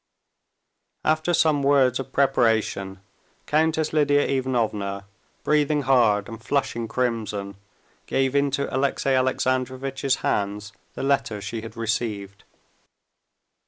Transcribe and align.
After 1.05 1.31
some 1.31 1.61
words 1.61 1.99
of 1.99 2.11
preparation, 2.11 3.01
Countess 3.45 3.93
Lidia 3.93 4.25
Ivanovna, 4.25 5.05
breathing 5.43 5.83
hard 5.83 6.27
and 6.27 6.41
flushing 6.43 6.87
crimson, 6.87 7.55
gave 8.07 8.35
into 8.35 8.67
Alexey 8.75 9.11
Alexandrovitch's 9.11 10.15
hands 10.25 10.73
the 10.95 11.03
letter 11.03 11.39
she 11.39 11.61
had 11.61 11.77
received. 11.77 12.43